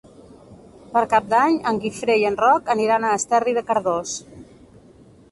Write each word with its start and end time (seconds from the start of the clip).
Per 0.93 1.01
Cap 1.09 1.25
d'Any 1.33 1.59
en 1.71 1.77
Guifré 1.83 2.15
i 2.21 2.25
en 2.29 2.37
Roc 2.39 2.71
aniran 2.75 3.05
a 3.05 3.11
Esterri 3.19 3.53
de 3.59 3.63
Cardós. 3.69 4.15